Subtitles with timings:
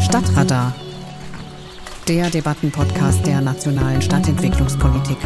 [0.00, 0.74] Stadtradar,
[2.08, 5.18] der Debattenpodcast der nationalen Stadtentwicklungspolitik.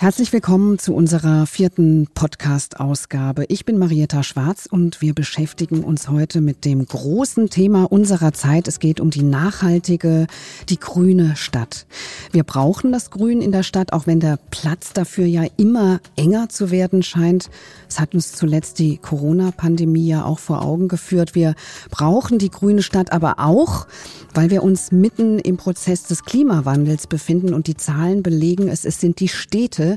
[0.00, 3.46] Herzlich willkommen zu unserer vierten Podcast-Ausgabe.
[3.48, 8.68] Ich bin Marietta Schwarz und wir beschäftigen uns heute mit dem großen Thema unserer Zeit.
[8.68, 10.28] Es geht um die nachhaltige,
[10.68, 11.88] die grüne Stadt.
[12.30, 16.48] Wir brauchen das Grün in der Stadt, auch wenn der Platz dafür ja immer enger
[16.48, 17.50] zu werden scheint.
[17.88, 21.34] Es hat uns zuletzt die Corona-Pandemie ja auch vor Augen geführt.
[21.34, 21.56] Wir
[21.90, 23.88] brauchen die grüne Stadt aber auch,
[24.32, 29.00] weil wir uns mitten im Prozess des Klimawandels befinden und die Zahlen belegen es, es
[29.00, 29.87] sind die Städte,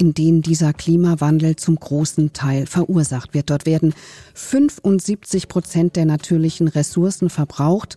[0.00, 3.50] in denen dieser Klimawandel zum großen Teil verursacht wird.
[3.50, 3.94] Dort werden
[4.34, 7.96] 75 Prozent der natürlichen Ressourcen verbraucht.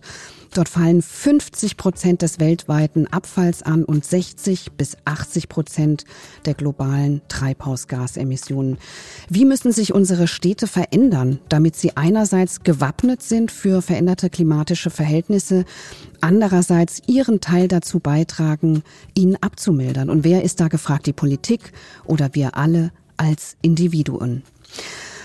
[0.52, 6.04] Dort fallen 50 Prozent des weltweiten Abfalls an und 60 bis 80 Prozent
[6.44, 8.78] der globalen Treibhausgasemissionen.
[9.28, 15.64] Wie müssen sich unsere Städte verändern, damit sie einerseits gewappnet sind für veränderte klimatische Verhältnisse,
[16.20, 18.82] andererseits ihren Teil dazu beitragen,
[19.14, 20.10] ihn abzumildern?
[20.10, 21.72] Und wer ist da gefragt, die Politik
[22.04, 24.42] oder wir alle als Individuen?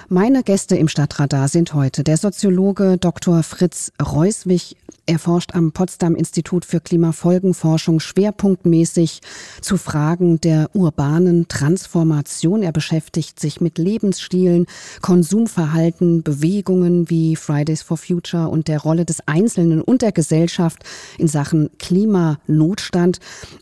[0.07, 3.41] Meine Gäste im Stadtradar sind heute der Soziologe Dr.
[3.41, 4.77] Fritz Reuswig.
[5.07, 9.21] Er forscht am Potsdam Institut für Klimafolgenforschung schwerpunktmäßig
[9.61, 12.61] zu Fragen der urbanen Transformation.
[12.61, 14.67] Er beschäftigt sich mit Lebensstilen,
[15.01, 20.83] Konsumverhalten, Bewegungen wie Fridays for Future und der Rolle des Einzelnen und der Gesellschaft
[21.17, 23.17] in Sachen Klimanotstand,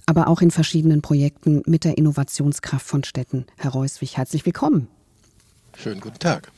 [0.05, 3.45] aber auch in verschiedenen Projekten mit der Innovationskraft von Städten.
[3.55, 4.89] Herr Reuswig, herzlich willkommen.
[5.78, 6.52] Schönen guten Tag.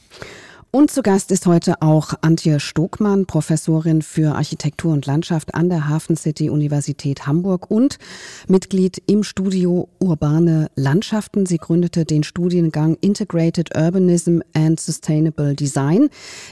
[0.75, 5.87] Und zu Gast ist heute auch Antje Stokmann, Professorin für Architektur und Landschaft an der
[5.87, 7.97] Hafen City Universität Hamburg und
[8.49, 11.45] Mitglied im Studio Urbane Landschaften.
[11.45, 16.09] Sie gründete den Studiengang Integrated Urbanism and Sustainable Design.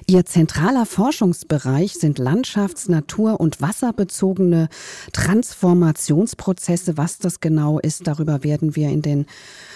[0.07, 4.69] Ihr zentraler Forschungsbereich sind landschafts-, natur- und wasserbezogene
[5.11, 6.95] Transformationsprozesse.
[6.95, 9.25] Was das genau ist, darüber werden wir in den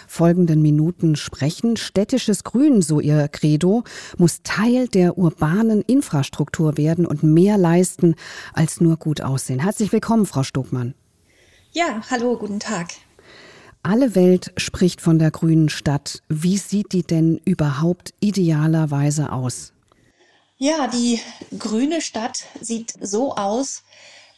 [0.07, 1.77] folgenden Minuten sprechen.
[1.77, 3.83] Städtisches Grün, so ihr Credo,
[4.17, 8.15] muss Teil der urbanen Infrastruktur werden und mehr leisten
[8.53, 9.59] als nur gut aussehen.
[9.59, 10.95] Herzlich willkommen, Frau Stokmann.
[11.73, 12.87] Ja, hallo, guten Tag.
[13.83, 16.21] Alle Welt spricht von der grünen Stadt.
[16.27, 19.73] Wie sieht die denn überhaupt idealerweise aus?
[20.57, 21.19] Ja, die
[21.57, 23.83] grüne Stadt sieht so aus,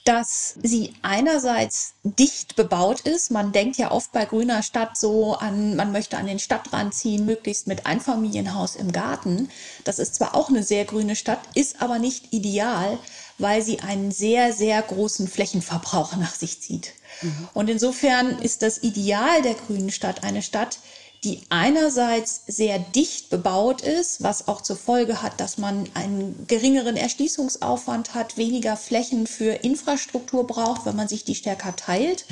[0.06, 3.32] dass sie einerseits dicht bebaut ist.
[3.32, 7.26] Man denkt ja oft bei grüner Stadt so an, man möchte an den Stadtrand ziehen,
[7.26, 9.50] möglichst mit Einfamilienhaus im Garten.
[9.84, 12.98] Das ist zwar auch eine sehr grüne Stadt, ist aber nicht ideal,
[13.38, 16.94] weil sie einen sehr, sehr großen Flächenverbrauch nach sich zieht.
[17.22, 17.50] Mhm.
[17.54, 20.80] Und insofern ist das Ideal der grünen Stadt eine Stadt,
[21.24, 26.96] die einerseits sehr dicht bebaut ist, was auch zur Folge hat, dass man einen geringeren
[26.96, 32.25] Erschließungsaufwand hat, weniger Flächen für Infrastruktur braucht, wenn man sich die stärker teilt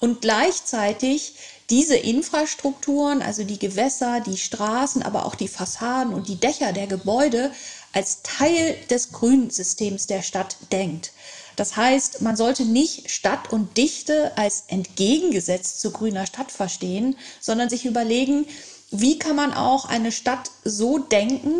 [0.00, 1.34] und gleichzeitig
[1.68, 6.86] diese Infrastrukturen, also die Gewässer, die Straßen, aber auch die Fassaden und die Dächer der
[6.86, 7.52] Gebäude
[7.92, 11.12] als Teil des Grünsystems der Stadt denkt.
[11.60, 17.68] Das heißt, man sollte nicht Stadt und Dichte als entgegengesetzt zu grüner Stadt verstehen, sondern
[17.68, 18.46] sich überlegen,
[18.90, 21.52] wie kann man auch eine Stadt so denken,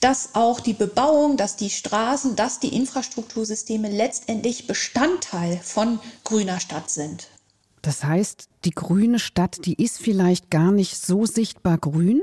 [0.00, 6.90] dass auch die Bebauung, dass die Straßen, dass die Infrastruktursysteme letztendlich Bestandteil von grüner Stadt
[6.90, 7.28] sind.
[7.80, 12.20] Das heißt, die grüne Stadt, die ist vielleicht gar nicht so sichtbar grün?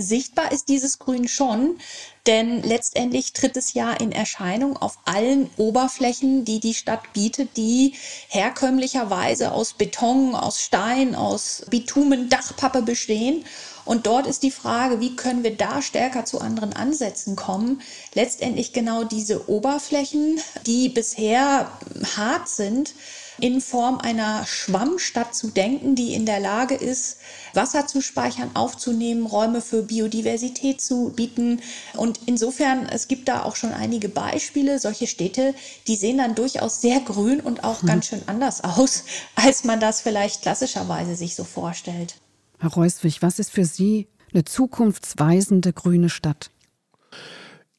[0.00, 1.78] Sichtbar ist dieses Grün schon,
[2.26, 7.94] denn letztendlich tritt es ja in Erscheinung auf allen Oberflächen, die die Stadt bietet, die
[8.28, 13.44] herkömmlicherweise aus Beton, aus Stein, aus Bitumen, Dachpappe bestehen.
[13.84, 17.82] Und dort ist die Frage, wie können wir da stärker zu anderen Ansätzen kommen?
[18.14, 21.70] Letztendlich genau diese Oberflächen, die bisher
[22.16, 22.94] hart sind,
[23.40, 27.18] in Form einer Schwammstadt zu denken, die in der Lage ist,
[27.54, 31.60] Wasser zu speichern, aufzunehmen, Räume für Biodiversität zu bieten.
[31.94, 34.78] Und insofern, es gibt da auch schon einige Beispiele.
[34.78, 35.54] Solche Städte,
[35.86, 37.88] die sehen dann durchaus sehr grün und auch hm.
[37.88, 39.04] ganz schön anders aus,
[39.34, 42.16] als man das vielleicht klassischerweise sich so vorstellt.
[42.58, 46.50] Herr Reuswig, was ist für Sie eine zukunftsweisende grüne Stadt?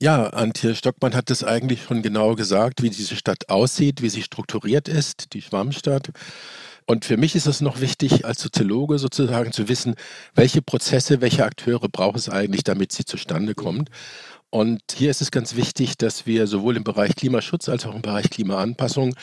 [0.01, 4.24] Ja, Antje Stockmann hat es eigentlich schon genau gesagt, wie diese Stadt aussieht, wie sie
[4.24, 6.09] strukturiert ist, die Schwammstadt.
[6.88, 9.94] Und für mich ist es noch wichtig, als Soziologe sozusagen zu wissen,
[10.33, 13.92] welche Prozesse, welche Akteure braucht es eigentlich, damit sie zustande kommt.
[14.50, 18.01] Und hier ist es ganz wichtig, dass wir sowohl im Bereich Klimaschutz als auch im
[18.01, 19.13] Bereich Klimaanpassung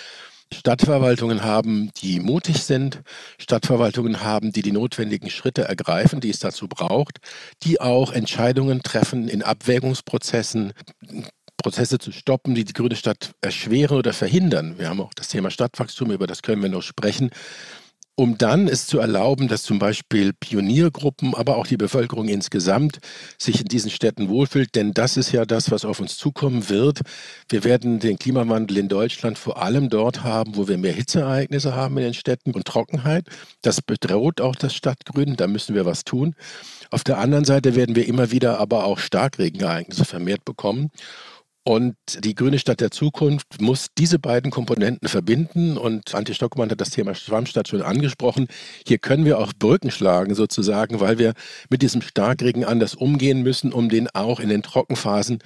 [0.53, 3.03] Stadtverwaltungen haben, die mutig sind,
[3.39, 7.19] Stadtverwaltungen haben, die die notwendigen Schritte ergreifen, die es dazu braucht,
[7.63, 10.73] die auch Entscheidungen treffen in Abwägungsprozessen,
[11.59, 14.79] Prozesse zu stoppen, die die grüne Stadt erschweren oder verhindern.
[14.79, 17.31] Wir haben auch das Thema Stadtwachstum, über das können wir noch sprechen
[18.19, 22.99] um dann es zu erlauben, dass zum Beispiel Pioniergruppen, aber auch die Bevölkerung insgesamt
[23.39, 24.75] sich in diesen Städten wohlfühlt.
[24.75, 27.03] Denn das ist ja das, was auf uns zukommen wird.
[27.49, 31.97] Wir werden den Klimawandel in Deutschland vor allem dort haben, wo wir mehr Hitzeereignisse haben
[31.99, 33.25] in den Städten und Trockenheit.
[33.63, 35.37] Das bedroht auch das Stadtgrün.
[35.37, 36.35] Da müssen wir was tun.
[36.91, 40.91] Auf der anderen Seite werden wir immer wieder aber auch Starkregenereignisse vermehrt bekommen.
[41.65, 45.77] Und die Grüne Stadt der Zukunft muss diese beiden Komponenten verbinden.
[45.77, 48.49] Und Antje Stockmann hat das Thema Schwammstadt schon angesprochen.
[48.87, 51.35] Hier können wir auch Brücken schlagen sozusagen, weil wir
[51.69, 55.41] mit diesem Starkregen anders umgehen müssen, um den auch in den Trockenphasen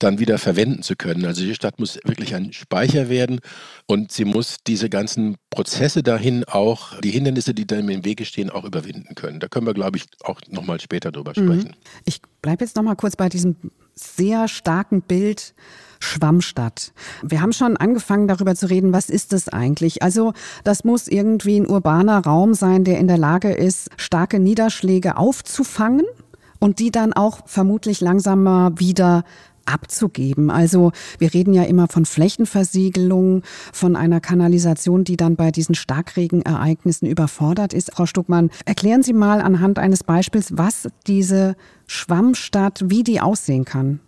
[0.00, 1.24] dann wieder verwenden zu können.
[1.24, 3.40] Also die Stadt muss wirklich ein Speicher werden
[3.86, 8.50] und sie muss diese ganzen Prozesse dahin auch, die Hindernisse, die dann im Wege stehen,
[8.50, 9.38] auch überwinden können.
[9.38, 11.44] Da können wir, glaube ich, auch nochmal später drüber mhm.
[11.44, 11.76] sprechen.
[12.04, 13.56] Ich bleibe jetzt nochmal kurz bei diesem
[13.98, 15.54] sehr starken Bild
[16.00, 16.92] Schwammstadt.
[17.22, 20.02] Wir haben schon angefangen darüber zu reden, was ist das eigentlich?
[20.02, 20.32] Also
[20.64, 26.04] das muss irgendwie ein urbaner Raum sein, der in der Lage ist, starke Niederschläge aufzufangen
[26.60, 29.24] und die dann auch vermutlich langsamer wieder
[29.68, 30.50] abzugeben.
[30.50, 33.42] Also wir reden ja immer von Flächenversiegelung,
[33.72, 37.92] von einer Kanalisation, die dann bei diesen Starkregenereignissen überfordert ist.
[37.92, 41.56] Frau Stuckmann, erklären Sie mal anhand eines Beispiels, was diese
[41.86, 44.00] Schwammstadt, wie die aussehen kann.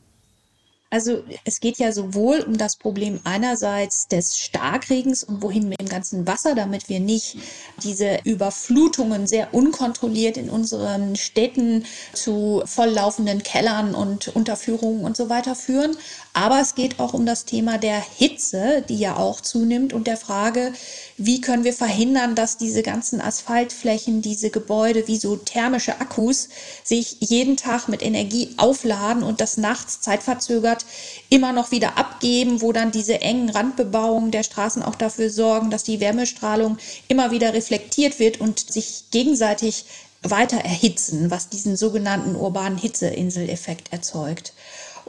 [0.92, 5.88] Also es geht ja sowohl um das Problem einerseits des Starkregens und wohin mit dem
[5.88, 7.36] ganzen Wasser, damit wir nicht
[7.84, 15.54] diese Überflutungen sehr unkontrolliert in unseren Städten zu volllaufenden Kellern und Unterführungen und so weiter
[15.54, 15.96] führen.
[16.32, 20.16] Aber es geht auch um das Thema der Hitze, die ja auch zunimmt und der
[20.16, 20.72] Frage,
[21.16, 26.48] wie können wir verhindern, dass diese ganzen Asphaltflächen, diese Gebäude wie so thermische Akkus
[26.84, 30.86] sich jeden Tag mit Energie aufladen und das nachts zeitverzögert
[31.30, 35.82] immer noch wieder abgeben, wo dann diese engen Randbebauungen der Straßen auch dafür sorgen, dass
[35.82, 36.78] die Wärmestrahlung
[37.08, 39.84] immer wieder reflektiert wird und sich gegenseitig
[40.22, 44.52] weiter erhitzen, was diesen sogenannten urbanen Hitzeinseleffekt erzeugt.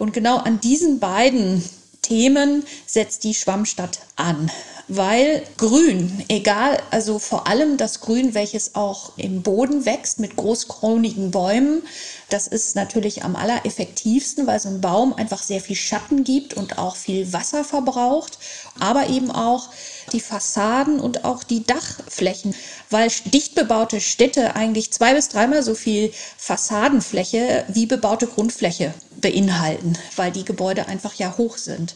[0.02, 1.64] Und genau an diesen beiden
[2.02, 4.50] Themen setzt die Schwammstadt an.
[4.88, 11.30] Weil Grün, egal, also vor allem das Grün, welches auch im Boden wächst mit großkronigen
[11.30, 11.84] Bäumen,
[12.30, 16.80] das ist natürlich am allereffektivsten, weil so ein Baum einfach sehr viel Schatten gibt und
[16.80, 18.40] auch viel Wasser verbraucht,
[18.80, 19.70] aber eben auch
[20.12, 22.56] die Fassaden und auch die Dachflächen,
[22.90, 29.98] weil dicht bebaute Städte eigentlich zwei bis dreimal so viel Fassadenfläche wie bebaute Grundfläche beinhalten,
[30.16, 31.96] weil die Gebäude einfach ja hoch sind.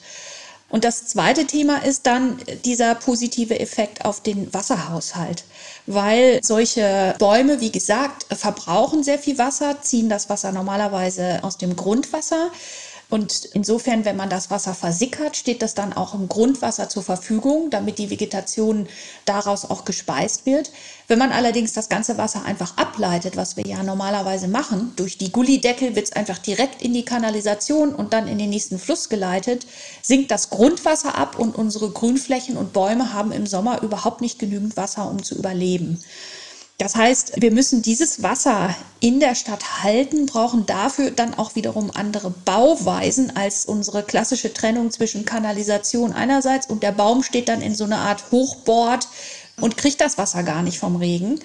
[0.67, 5.43] Und das zweite Thema ist dann dieser positive Effekt auf den Wasserhaushalt,
[5.85, 11.75] weil solche Bäume, wie gesagt, verbrauchen sehr viel Wasser, ziehen das Wasser normalerweise aus dem
[11.75, 12.49] Grundwasser.
[13.09, 17.69] Und insofern, wenn man das Wasser versickert, steht das dann auch im Grundwasser zur Verfügung,
[17.69, 18.87] damit die Vegetation
[19.25, 20.71] daraus auch gespeist wird.
[21.07, 25.31] Wenn man allerdings das ganze Wasser einfach ableitet, was wir ja normalerweise machen, durch die
[25.31, 29.67] Gullideckel wird es einfach direkt in die Kanalisation und dann in den nächsten Fluss geleitet,
[30.01, 34.77] sinkt das Grundwasser ab und unsere Grünflächen und Bäume haben im Sommer überhaupt nicht genügend
[34.77, 36.01] Wasser, um zu überleben.
[36.77, 41.89] Das heißt, wir müssen dieses Wasser in der Stadt halten, brauchen dafür dann auch wiederum
[41.93, 47.75] andere Bauweisen als unsere klassische Trennung zwischen Kanalisation einerseits und der Baum steht dann in
[47.75, 49.07] so einer Art Hochbord
[49.61, 51.39] und kriegt das Wasser gar nicht vom Regen.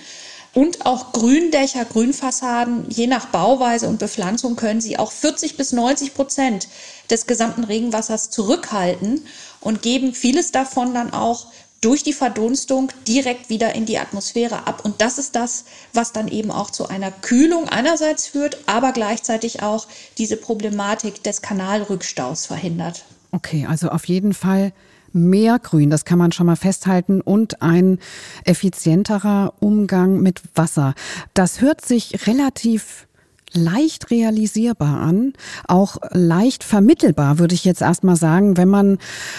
[0.53, 6.13] Und auch Gründächer, Grünfassaden, je nach Bauweise und Bepflanzung können sie auch 40 bis 90
[6.13, 6.67] Prozent
[7.09, 9.25] des gesamten Regenwassers zurückhalten
[9.61, 11.47] und geben vieles davon dann auch
[11.81, 14.85] durch die Verdunstung direkt wieder in die Atmosphäre ab.
[14.85, 19.63] Und das ist das, was dann eben auch zu einer Kühlung einerseits führt, aber gleichzeitig
[19.63, 19.87] auch
[20.19, 23.05] diese Problematik des Kanalrückstaus verhindert.
[23.33, 24.73] Okay, also auf jeden Fall
[25.13, 27.99] mehr Grün, das kann man schon mal festhalten, und ein
[28.45, 30.95] effizienterer Umgang mit Wasser.
[31.35, 33.07] Das hört sich relativ
[33.53, 35.33] leicht realisierbar an,
[35.67, 38.99] auch leicht vermittelbar, würde ich jetzt erstmal sagen, wenn man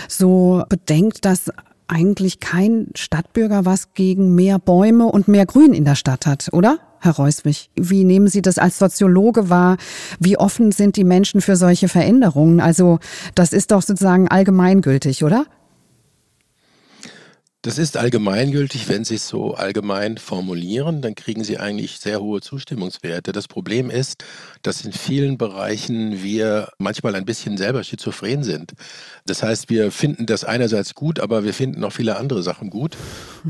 [0.10, 1.51] so bedenkt, dass
[1.91, 6.79] eigentlich kein Stadtbürger was gegen mehr Bäume und mehr Grün in der Stadt hat, oder?
[7.01, 9.77] Herr Reuswig, wie nehmen Sie das als Soziologe wahr?
[10.19, 12.60] Wie offen sind die Menschen für solche Veränderungen?
[12.60, 13.00] Also
[13.36, 15.45] das ist doch sozusagen allgemeingültig, oder?
[17.63, 22.41] Das ist allgemeingültig, wenn Sie es so allgemein formulieren, dann kriegen Sie eigentlich sehr hohe
[22.41, 23.34] Zustimmungswerte.
[23.34, 24.24] Das Problem ist,
[24.63, 28.74] dass in vielen Bereichen wir manchmal ein bisschen selber schizophren sind.
[29.27, 32.98] Das heißt, wir finden das einerseits gut, aber wir finden auch viele andere Sachen gut.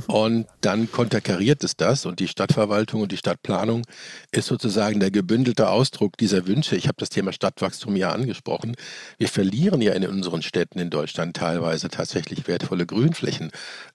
[0.08, 3.84] Und dann konterkariert es das und die Stadtverwaltung und die Stadtplanung
[4.32, 6.76] ist sozusagen der gebündelte Ausdruck dieser Wünsche.
[6.76, 8.76] Ich habe das Thema Stadtwachstum ja angesprochen.
[9.18, 13.52] Wir verlieren ja in unseren Städten in Deutschland teilweise tatsächlich wertvolle Grünflächen.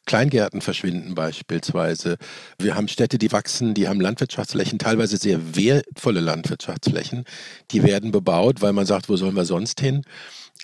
[0.06, 2.16] Kleingärten verschwinden beispielsweise.
[2.58, 7.25] Wir haben Städte, die wachsen, die haben Landwirtschaftsflächen, teilweise sehr wertvolle Landwirtschaftsflächen.
[7.72, 10.02] Die werden bebaut, weil man sagt, wo sollen wir sonst hin?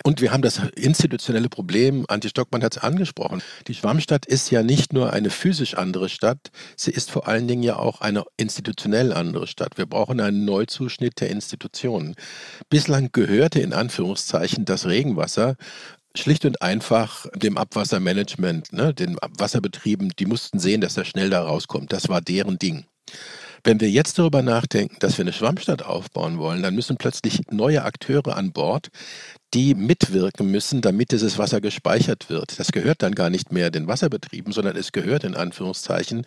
[0.05, 3.43] Und wir haben das institutionelle Problem, Antje Stockmann hat es angesprochen.
[3.69, 7.63] Die Schwammstadt ist ja nicht nur eine physisch andere Stadt, sie ist vor allen Dingen
[7.63, 9.77] ja auch eine institutionell andere Stadt.
[9.77, 12.15] Wir brauchen einen Neuzuschnitt der Institutionen.
[12.71, 15.57] Bislang gehörte in Anführungszeichen das Regenwasser
[16.17, 21.43] schlicht und einfach dem Abwassermanagement, ne, den Wasserbetrieben, die mussten sehen, dass er schnell da
[21.43, 21.93] rauskommt.
[21.93, 22.85] Das war deren Ding.
[23.65, 27.85] Wenn wir jetzt darüber nachdenken, dass wir eine Schwammstadt aufbauen wollen, dann müssen plötzlich neue
[27.85, 28.89] Akteure an Bord,
[29.55, 32.59] die mitwirken müssen, damit dieses Wasser gespeichert wird.
[32.59, 36.27] Das gehört dann gar nicht mehr den Wasserbetrieben, sondern es gehört in Anführungszeichen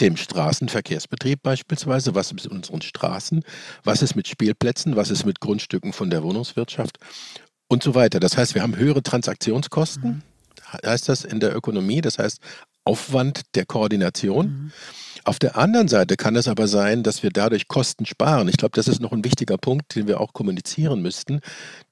[0.00, 2.16] dem Straßenverkehrsbetrieb beispielsweise.
[2.16, 3.44] Was ist mit unseren Straßen?
[3.84, 4.96] Was ist mit Spielplätzen?
[4.96, 6.98] Was ist mit Grundstücken von der Wohnungswirtschaft?
[7.72, 8.20] Und so weiter.
[8.20, 10.86] Das heißt, wir haben höhere Transaktionskosten, mhm.
[10.86, 12.38] heißt das in der Ökonomie, das heißt
[12.84, 14.46] Aufwand der Koordination.
[14.46, 14.72] Mhm.
[15.24, 18.48] Auf der anderen Seite kann es aber sein, dass wir dadurch Kosten sparen.
[18.48, 21.40] Ich glaube, das ist noch ein wichtiger Punkt, den wir auch kommunizieren müssten.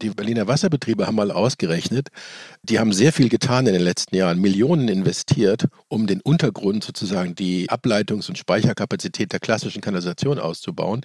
[0.03, 2.09] Die Berliner Wasserbetriebe haben mal ausgerechnet,
[2.65, 7.37] die haben sehr viel getan in den letzten Jahren, Millionen investiert, um den Untergrund sozusagen
[7.37, 11.03] die Ableitungs- und Speicherkapazität der klassischen Kanalisation auszubauen.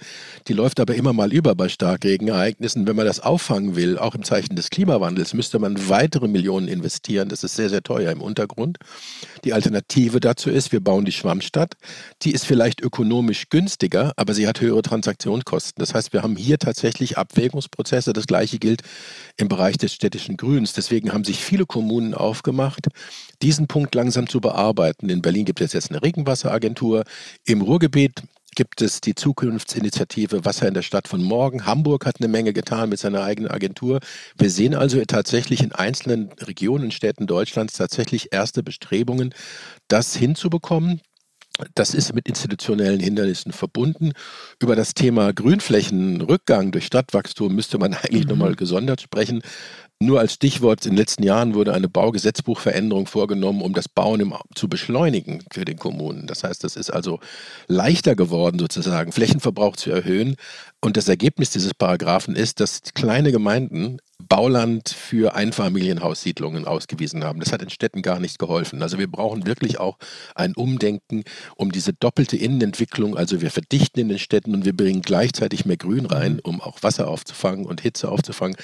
[0.47, 2.87] Die läuft aber immer mal über bei Starkregenereignissen.
[2.87, 7.29] Wenn man das auffangen will, auch im Zeichen des Klimawandels, müsste man weitere Millionen investieren.
[7.29, 8.77] Das ist sehr, sehr teuer im Untergrund.
[9.43, 11.75] Die Alternative dazu ist, wir bauen die Schwammstadt.
[12.21, 15.79] Die ist vielleicht ökonomisch günstiger, aber sie hat höhere Transaktionskosten.
[15.79, 18.13] Das heißt, wir haben hier tatsächlich Abwägungsprozesse.
[18.13, 18.83] Das gleiche gilt
[19.37, 20.73] im Bereich des städtischen Grüns.
[20.73, 22.87] Deswegen haben sich viele Kommunen aufgemacht,
[23.41, 25.09] diesen Punkt langsam zu bearbeiten.
[25.09, 27.03] In Berlin gibt es jetzt eine Regenwasseragentur.
[27.45, 28.23] Im Ruhrgebiet
[28.55, 31.65] gibt es die Zukunftsinitiative Wasser in der Stadt von morgen.
[31.65, 33.99] Hamburg hat eine Menge getan mit seiner eigenen Agentur.
[34.37, 39.35] Wir sehen also tatsächlich in einzelnen Regionen, Städten Deutschlands tatsächlich erste Bestrebungen,
[39.89, 41.01] das hinzubekommen.
[41.73, 44.11] Das ist mit institutionellen Hindernissen verbunden.
[44.61, 48.31] Über das Thema Grünflächenrückgang durch Stadtwachstum müsste man eigentlich mhm.
[48.31, 49.41] nochmal gesondert sprechen.
[50.01, 54.33] Nur als Stichwort, in den letzten Jahren wurde eine Baugesetzbuchveränderung vorgenommen, um das Bauen im,
[54.53, 56.27] zu beschleunigen für den Kommunen.
[56.27, 57.19] Das heißt, es ist also
[57.67, 60.35] leichter geworden, sozusagen Flächenverbrauch zu erhöhen.
[60.81, 67.39] Und das Ergebnis dieses Paragraphen ist, dass kleine Gemeinden Bauland für Einfamilienhaussiedlungen ausgewiesen haben.
[67.39, 68.81] Das hat in Städten gar nicht geholfen.
[68.81, 69.97] Also wir brauchen wirklich auch
[70.33, 71.23] ein Umdenken
[71.55, 73.17] um diese doppelte Innenentwicklung.
[73.17, 76.81] Also wir verdichten in den Städten und wir bringen gleichzeitig mehr Grün rein, um auch
[76.83, 78.55] Wasser aufzufangen und Hitze aufzufangen.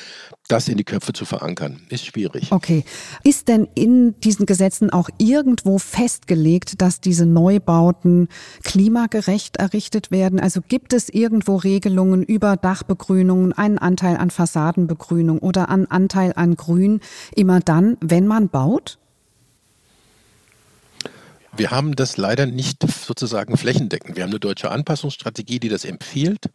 [0.48, 2.51] Das in die Köpfe zu verankern, ist schwierig.
[2.51, 2.84] Okay.
[3.24, 8.27] Ist denn in diesen Gesetzen auch irgendwo festgelegt, dass diese Neubauten
[8.63, 10.39] klimagerecht errichtet werden?
[10.39, 16.55] Also gibt es irgendwo Regelungen über Dachbegrünungen, einen Anteil an Fassadenbegrünung oder an Anteil an
[16.55, 17.01] Grün
[17.36, 18.98] immer dann, wenn man baut?
[21.53, 24.15] Wir haben das leider nicht sozusagen flächendeckend.
[24.15, 26.46] Wir haben eine deutsche Anpassungsstrategie, die das empfiehlt.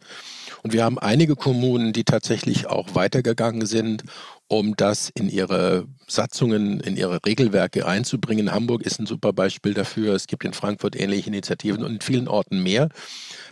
[0.63, 4.03] Und wir haben einige Kommunen, die tatsächlich auch weitergegangen sind,
[4.47, 8.51] um das in ihre Satzungen, in ihre Regelwerke einzubringen.
[8.51, 10.15] Hamburg ist ein super Beispiel dafür.
[10.15, 12.89] Es gibt in Frankfurt ähnliche Initiativen und in vielen Orten mehr.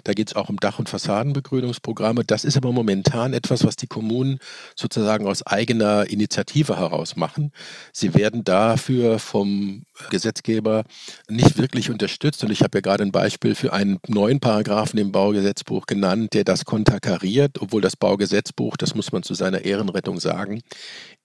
[0.06, 2.24] Da geht es auch um Dach- und Fassadenbegrünungsprogramme.
[2.24, 4.38] Das ist aber momentan etwas, was die Kommunen
[4.76, 7.52] sozusagen aus eigener Initiative heraus machen.
[7.92, 10.84] Sie werden dafür vom Gesetzgeber
[11.28, 12.44] nicht wirklich unterstützt.
[12.44, 16.44] Und ich habe ja gerade ein Beispiel für einen neuen Paragraphen im Baugesetzbuch genannt, der
[16.44, 20.62] das konterkariert, obwohl das Baugesetzbuch, das muss man zu seiner Ehrenrettung sagen,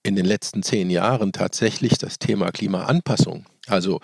[0.01, 3.99] in den letzten zehn Jahren tatsächlich das Thema Klimaanpassung, also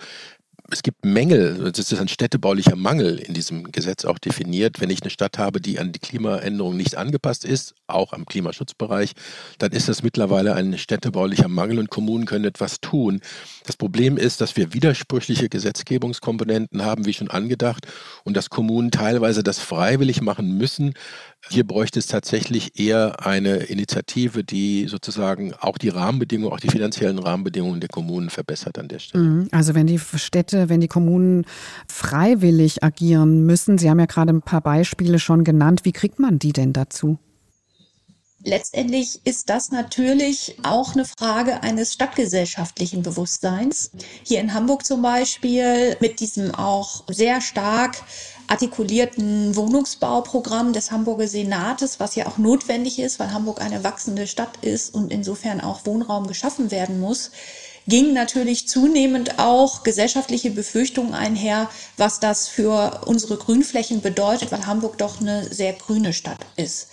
[0.70, 4.80] es gibt Mängel, das ist ein städtebaulicher Mangel in diesem Gesetz auch definiert.
[4.80, 9.12] Wenn ich eine Stadt habe, die an die Klimaänderung nicht angepasst ist, auch am Klimaschutzbereich,
[9.58, 13.20] dann ist das mittlerweile ein städtebaulicher Mangel und Kommunen können etwas tun.
[13.64, 17.86] Das Problem ist, dass wir widersprüchliche Gesetzgebungskomponenten haben, wie schon angedacht,
[18.24, 20.92] und dass Kommunen teilweise das freiwillig machen müssen,
[21.48, 27.18] hier bräuchte es tatsächlich eher eine Initiative, die sozusagen auch die Rahmenbedingungen, auch die finanziellen
[27.18, 29.24] Rahmenbedingungen der Kommunen verbessert an der Stelle.
[29.24, 29.48] Mhm.
[29.50, 31.46] Also wenn die Städte, wenn die Kommunen
[31.86, 36.38] freiwillig agieren müssen, Sie haben ja gerade ein paar Beispiele schon genannt, wie kriegt man
[36.38, 37.18] die denn dazu?
[38.48, 43.90] Letztendlich ist das natürlich auch eine Frage eines stadtgesellschaftlichen Bewusstseins.
[44.24, 48.02] Hier in Hamburg zum Beispiel mit diesem auch sehr stark
[48.48, 54.56] artikulierten Wohnungsbauprogramm des Hamburger Senates, was ja auch notwendig ist, weil Hamburg eine wachsende Stadt
[54.62, 57.30] ist und insofern auch Wohnraum geschaffen werden muss,
[57.86, 64.98] ging natürlich zunehmend auch gesellschaftliche Befürchtungen einher, was das für unsere Grünflächen bedeutet, weil Hamburg
[64.98, 66.88] doch eine sehr grüne Stadt ist.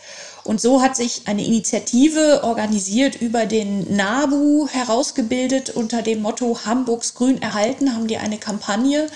[0.45, 7.15] Und so hat sich eine Initiative organisiert über den NABU herausgebildet unter dem Motto Hamburgs
[7.15, 9.07] Grün erhalten, haben die eine Kampagne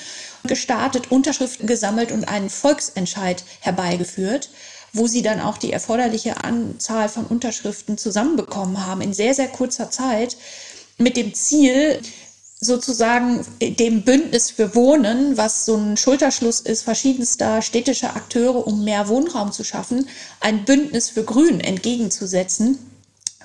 [0.44, 4.50] gestartet, Unterschriften gesammelt und einen Volksentscheid herbeigeführt
[4.94, 9.92] wo sie dann auch die erforderliche Anzahl von Unterschriften zusammenbekommen haben in sehr, sehr kurzer
[9.92, 10.36] Zeit,
[10.98, 12.02] mit dem Ziel,
[12.62, 19.08] sozusagen dem Bündnis für Wohnen, was so ein Schulterschluss ist verschiedenster städtischer Akteure, um mehr
[19.08, 20.08] Wohnraum zu schaffen,
[20.42, 22.78] ein Bündnis für Grün entgegenzusetzen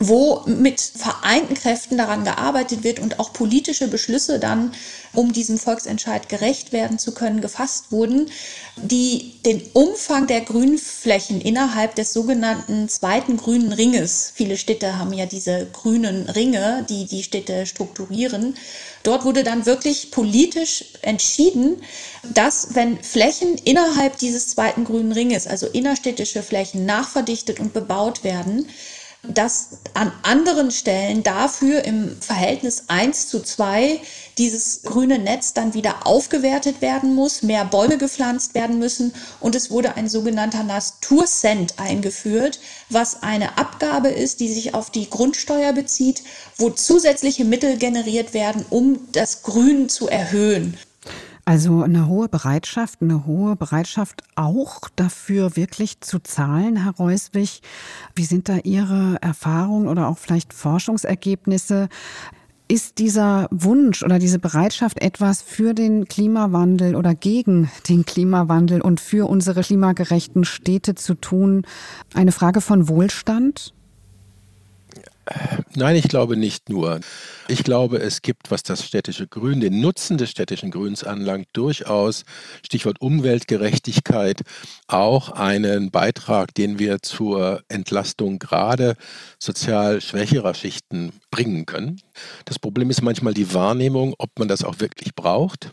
[0.00, 4.72] wo mit vereinten Kräften daran gearbeitet wird und auch politische Beschlüsse dann,
[5.12, 8.28] um diesem Volksentscheid gerecht werden zu können, gefasst wurden,
[8.76, 15.26] die den Umfang der Grünflächen innerhalb des sogenannten zweiten grünen Ringes, viele Städte haben ja
[15.26, 18.56] diese grünen Ringe, die die Städte strukturieren,
[19.04, 21.82] dort wurde dann wirklich politisch entschieden,
[22.32, 28.66] dass wenn Flächen innerhalb dieses zweiten grünen Ringes, also innerstädtische Flächen, nachverdichtet und bebaut werden,
[29.28, 34.00] dass an anderen Stellen dafür im Verhältnis 1 zu 2
[34.38, 39.70] dieses grüne Netz dann wieder aufgewertet werden muss, mehr Bäume gepflanzt werden müssen und es
[39.70, 42.58] wurde ein sogenannter Naturcent eingeführt,
[42.90, 46.22] was eine Abgabe ist, die sich auf die Grundsteuer bezieht,
[46.56, 50.76] wo zusätzliche Mittel generiert werden, um das Grün zu erhöhen.
[51.46, 57.60] Also eine hohe Bereitschaft, eine hohe Bereitschaft auch dafür wirklich zu zahlen, Herr Reuswig.
[58.14, 61.88] Wie sind da Ihre Erfahrungen oder auch vielleicht Forschungsergebnisse?
[62.66, 69.00] Ist dieser Wunsch oder diese Bereitschaft etwas für den Klimawandel oder gegen den Klimawandel und
[69.00, 71.66] für unsere klimagerechten Städte zu tun
[72.14, 73.74] eine Frage von Wohlstand?
[75.74, 77.00] Nein, ich glaube nicht nur.
[77.48, 82.24] Ich glaube, es gibt, was das städtische Grün, den Nutzen des städtischen Grüns anlangt, durchaus,
[82.64, 84.42] Stichwort Umweltgerechtigkeit,
[84.86, 88.96] auch einen Beitrag, den wir zur Entlastung gerade
[89.38, 92.00] sozial schwächerer Schichten bringen können.
[92.44, 95.70] Das Problem ist manchmal die Wahrnehmung, ob man das auch wirklich braucht.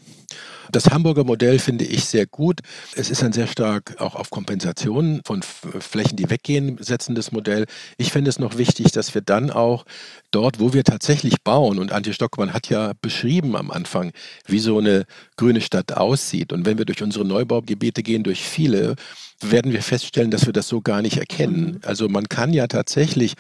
[0.71, 2.61] Das Hamburger Modell finde ich sehr gut.
[2.95, 7.65] Es ist ein sehr stark auch auf Kompensation von Flächen, die weggehen, setzendes Modell.
[7.97, 9.85] Ich finde es noch wichtig, dass wir dann auch
[10.31, 14.11] dort, wo wir tatsächlich bauen, und Antje Stockmann hat ja beschrieben am Anfang,
[14.45, 15.05] wie so eine
[15.35, 16.53] grüne Stadt aussieht.
[16.53, 18.95] Und wenn wir durch unsere Neubaugebiete gehen, durch viele,
[19.41, 21.79] werden wir feststellen, dass wir das so gar nicht erkennen.
[21.83, 23.33] Also man kann ja tatsächlich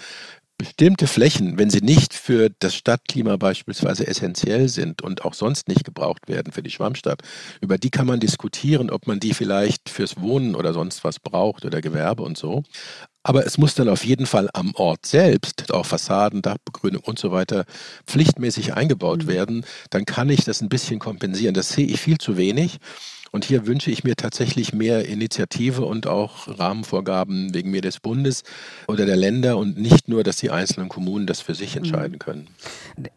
[0.61, 5.83] bestimmte Flächen, wenn sie nicht für das Stadtklima beispielsweise essentiell sind und auch sonst nicht
[5.83, 7.23] gebraucht werden für die Schwammstadt,
[7.61, 11.65] über die kann man diskutieren, ob man die vielleicht fürs Wohnen oder sonst was braucht
[11.65, 12.61] oder Gewerbe und so.
[13.23, 17.31] Aber es muss dann auf jeden Fall am Ort selbst, auch Fassaden, Dachbegrünung und so
[17.31, 17.65] weiter,
[18.05, 19.27] pflichtmäßig eingebaut mhm.
[19.27, 19.65] werden.
[19.89, 21.55] Dann kann ich das ein bisschen kompensieren.
[21.55, 22.77] Das sehe ich viel zu wenig.
[23.31, 28.43] Und hier wünsche ich mir tatsächlich mehr Initiative und auch Rahmenvorgaben wegen mir des Bundes
[28.87, 32.19] oder der Länder und nicht nur, dass die einzelnen Kommunen das für sich entscheiden mhm.
[32.19, 32.47] können.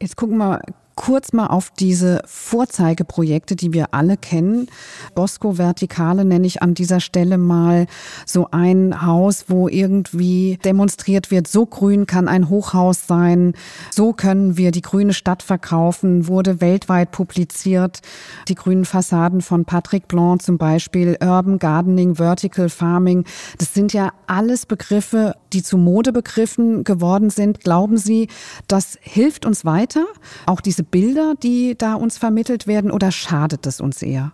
[0.01, 0.61] Jetzt gucken wir
[0.95, 4.69] kurz mal auf diese Vorzeigeprojekte, die wir alle kennen.
[5.15, 7.87] Bosco Vertikale nenne ich an dieser Stelle mal
[8.27, 13.55] so ein Haus, wo irgendwie demonstriert wird, so grün kann ein Hochhaus sein,
[13.91, 18.01] so können wir die grüne Stadt verkaufen, wurde weltweit publiziert.
[18.49, 23.25] Die grünen Fassaden von Patrick Blanc zum Beispiel, Urban Gardening, Vertical Farming,
[23.59, 27.61] das sind ja alles Begriffe, die zu Modebegriffen geworden sind.
[27.61, 28.29] Glauben Sie,
[28.69, 30.05] das hilft uns weiter?
[30.47, 34.33] Auch diese Bilder, die da uns vermittelt werden, oder schadet es uns eher?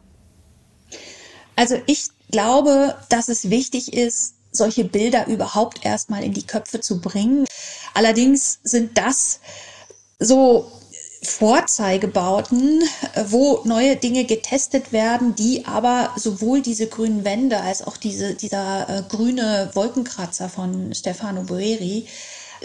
[1.57, 7.01] Also ich glaube, dass es wichtig ist, solche Bilder überhaupt erstmal in die Köpfe zu
[7.01, 7.47] bringen.
[7.95, 9.41] Allerdings sind das
[10.19, 10.71] so
[11.23, 12.83] Vorzeigebauten,
[13.27, 18.89] wo neue Dinge getestet werden, die aber sowohl diese grünen Wände als auch diese, dieser
[18.89, 22.07] äh, grüne Wolkenkratzer von Stefano Boeri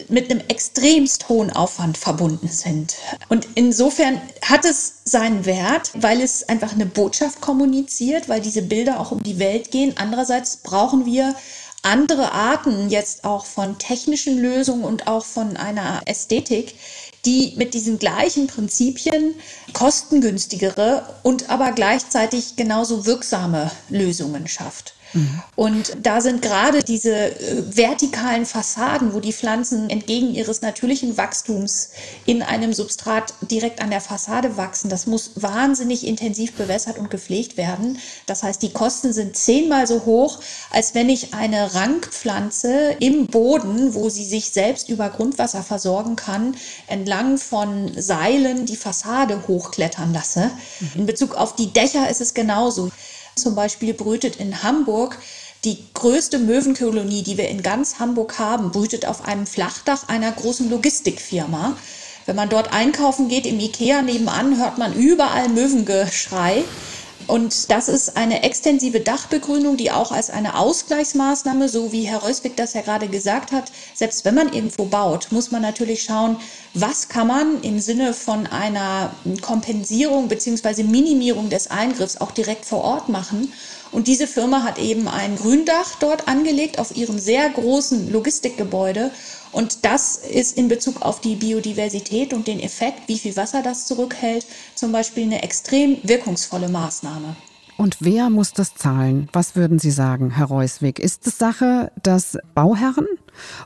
[0.10, 2.96] mit einem extremst hohen Aufwand verbunden sind.
[3.30, 9.00] Und insofern hat es seinen Wert, weil es einfach eine Botschaft kommuniziert, weil diese Bilder
[9.00, 9.94] auch um die Welt gehen.
[9.98, 11.36] Andererseits brauchen wir
[11.86, 16.76] andere Arten jetzt auch von technischen Lösungen und auch von einer Ästhetik,
[17.26, 19.36] die mit diesen gleichen Prinzipien
[19.74, 24.95] kostengünstigere und aber gleichzeitig genauso wirksame Lösungen schafft.
[25.56, 31.92] Und da sind gerade diese äh, vertikalen Fassaden, wo die Pflanzen entgegen ihres natürlichen Wachstums
[32.26, 37.56] in einem Substrat direkt an der Fassade wachsen, das muss wahnsinnig intensiv bewässert und gepflegt
[37.56, 38.00] werden.
[38.26, 40.40] Das heißt, die Kosten sind zehnmal so hoch,
[40.72, 46.56] als wenn ich eine Rankpflanze im Boden, wo sie sich selbst über Grundwasser versorgen kann,
[46.88, 50.52] entlang von Seilen die Fassade hochklettern lasse.
[50.96, 52.90] In Bezug auf die Dächer ist es genauso.
[53.36, 55.18] Zum Beispiel brütet in Hamburg
[55.66, 60.70] die größte Möwenkolonie, die wir in ganz Hamburg haben, brütet auf einem Flachdach einer großen
[60.70, 61.76] Logistikfirma.
[62.26, 66.64] Wenn man dort einkaufen geht, im Ikea nebenan, hört man überall Möwengeschrei.
[67.28, 72.56] Und das ist eine extensive Dachbegrünung, die auch als eine Ausgleichsmaßnahme, so wie Herr Reuswig
[72.56, 76.38] das ja gerade gesagt hat, selbst wenn man irgendwo baut, muss man natürlich schauen,
[76.76, 80.84] was kann man im Sinne von einer Kompensierung bzw.
[80.84, 83.52] Minimierung des Eingriffs auch direkt vor Ort machen.
[83.92, 89.10] Und diese Firma hat eben ein Gründach dort angelegt auf ihrem sehr großen Logistikgebäude
[89.56, 93.86] und das ist in Bezug auf die Biodiversität und den Effekt, wie viel Wasser das
[93.86, 97.38] zurückhält, zum Beispiel eine extrem wirkungsvolle Maßnahme.
[97.78, 99.30] Und wer muss das zahlen?
[99.32, 101.00] Was würden Sie sagen, Herr Reuswig?
[101.00, 103.08] Ist es Sache des Bauherren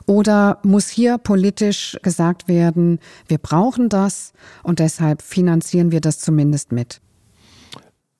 [0.06, 6.70] oder muss hier politisch gesagt werden, wir brauchen das und deshalb finanzieren wir das zumindest
[6.70, 7.00] mit?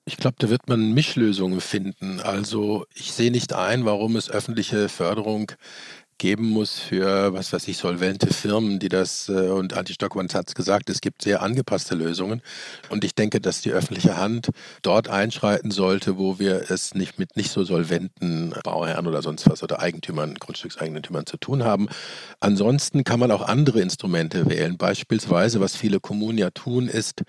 [0.03, 2.19] Ich glaube, da wird man Mischlösungen finden.
[2.19, 5.51] Also ich sehe nicht ein, warum es öffentliche Förderung
[6.21, 10.49] geben muss für, was weiß ich, solvente Firmen, die das, äh, und Anti Stockmann hat
[10.49, 12.43] es gesagt, es gibt sehr angepasste Lösungen.
[12.89, 14.49] Und ich denke, dass die öffentliche Hand
[14.83, 19.63] dort einschreiten sollte, wo wir es nicht mit nicht so solventen Bauherren oder sonst was
[19.63, 21.89] oder Eigentümern, Grundstückseigentümern zu tun haben.
[22.39, 24.77] Ansonsten kann man auch andere Instrumente wählen.
[24.77, 27.23] Beispielsweise, was viele Kommunen ja tun, ist,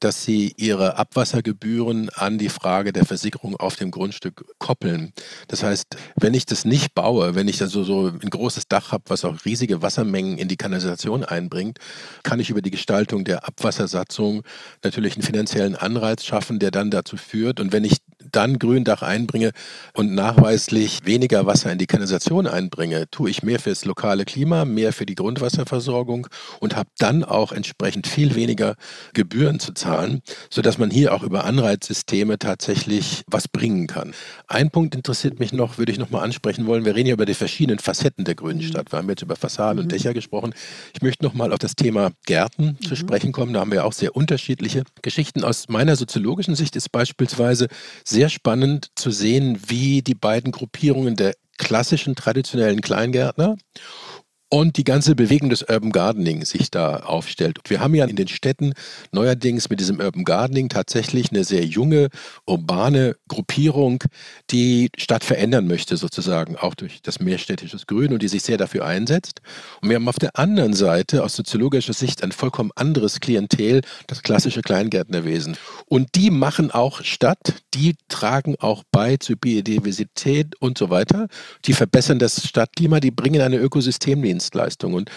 [0.00, 5.12] dass sie ihre Abwassergebühren an die Frage der Versicherung auf dem Grundstück koppeln.
[5.48, 9.04] Das heißt, wenn ich das nicht baue, wenn ich also so in großes Dach habe,
[9.08, 11.78] was auch riesige Wassermengen in die Kanalisation einbringt,
[12.22, 14.42] kann ich über die Gestaltung der Abwassersatzung
[14.82, 17.60] natürlich einen finanziellen Anreiz schaffen, der dann dazu führt.
[17.60, 17.98] Und wenn ich
[18.32, 19.52] dann Gründach einbringe
[19.94, 24.92] und nachweislich weniger Wasser in die Kanalisation einbringe, tue ich mehr fürs lokale Klima, mehr
[24.92, 26.28] für die Grundwasserversorgung
[26.60, 28.74] und habe dann auch entsprechend viel weniger
[29.14, 34.12] Gebühren zu zahlen, sodass man hier auch über Anreizsysteme tatsächlich was bringen kann.
[34.46, 36.84] Ein Punkt interessiert mich noch, würde ich noch mal ansprechen wollen.
[36.84, 38.68] Wir reden ja über die verschiedenen Facetten der grünen mhm.
[38.68, 38.92] Stadt.
[38.92, 39.90] Wir haben jetzt über Fassaden und mhm.
[39.90, 40.54] Dächer gesprochen.
[40.94, 42.96] Ich möchte noch mal auf das Thema Gärten zu mhm.
[42.96, 43.52] sprechen kommen.
[43.52, 45.44] Da haben wir auch sehr unterschiedliche Geschichten.
[45.44, 47.68] Aus meiner soziologischen Sicht ist beispielsweise
[48.04, 53.56] sehr spannend zu sehen, wie die beiden Gruppierungen der klassischen traditionellen Kleingärtner
[54.50, 57.58] und die ganze Bewegung des Urban Gardening sich da aufstellt.
[57.68, 58.72] Wir haben ja in den Städten
[59.12, 62.08] neuerdings mit diesem Urban Gardening tatsächlich eine sehr junge,
[62.46, 64.04] urbane Gruppierung,
[64.50, 68.86] die Stadt verändern möchte, sozusagen, auch durch das mehrstädtisches Grün und die sich sehr dafür
[68.86, 69.42] einsetzt.
[69.82, 74.22] Und wir haben auf der anderen Seite aus soziologischer Sicht ein vollkommen anderes Klientel, das
[74.22, 75.56] klassische Kleingärtnerwesen.
[75.86, 81.28] Und die machen auch Stadt, die tragen auch bei zur Biodiversität und so weiter.
[81.66, 84.94] Die verbessern das Stadtklima, die bringen eine Ökosystemlinie Dienstleistung.
[84.94, 85.10] Und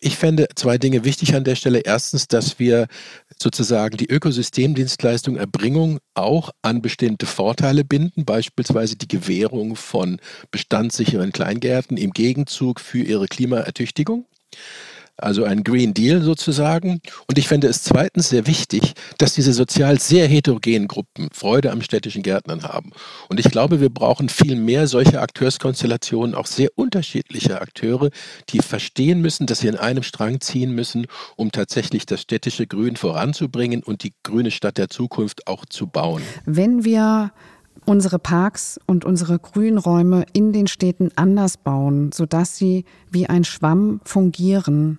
[0.00, 1.80] ich fände zwei Dinge wichtig an der Stelle.
[1.80, 2.86] Erstens, dass wir
[3.42, 10.20] sozusagen die Ökosystemdienstleistung Erbringung auch an bestimmte Vorteile binden, beispielsweise die Gewährung von
[10.52, 14.26] bestandssicheren Kleingärten im Gegenzug für ihre Klimaertüchtigung
[15.18, 17.00] also ein Green Deal sozusagen.
[17.26, 21.82] Und ich fände es zweitens sehr wichtig, dass diese sozial sehr heterogenen Gruppen Freude am
[21.82, 22.92] städtischen Gärtnern haben.
[23.28, 28.10] Und ich glaube, wir brauchen viel mehr solche Akteurskonstellationen, auch sehr unterschiedliche Akteure,
[28.50, 32.96] die verstehen müssen, dass sie in einem Strang ziehen müssen, um tatsächlich das städtische Grün
[32.96, 36.22] voranzubringen und die grüne Stadt der Zukunft auch zu bauen.
[36.44, 37.32] Wenn wir
[37.84, 44.00] unsere Parks und unsere Grünräume in den Städten anders bauen, sodass sie wie ein Schwamm
[44.04, 44.98] fungieren,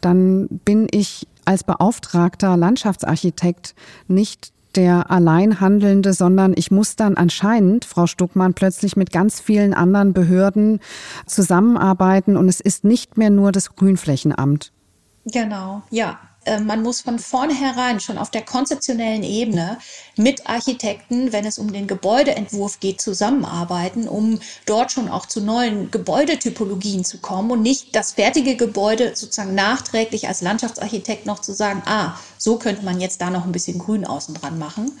[0.00, 3.74] dann bin ich als beauftragter Landschaftsarchitekt
[4.08, 10.12] nicht der Alleinhandelnde, sondern ich muss dann anscheinend, Frau Stuckmann, plötzlich mit ganz vielen anderen
[10.12, 10.80] Behörden
[11.26, 14.72] zusammenarbeiten und es ist nicht mehr nur das Grünflächenamt.
[15.26, 16.18] Genau, ja.
[16.44, 19.78] Äh, man muss von vornherein schon auf der konzeptionellen Ebene
[20.16, 25.90] mit Architekten, wenn es um den Gebäudeentwurf geht, zusammenarbeiten, um dort schon auch zu neuen
[25.90, 31.82] Gebäudetypologien zu kommen und nicht das fertige Gebäude sozusagen nachträglich als Landschaftsarchitekt noch zu sagen,
[31.86, 34.92] ah, so könnte man jetzt da noch ein bisschen Grün außen dran machen